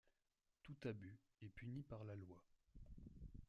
[0.63, 2.43] Tout abus est puni par la loi.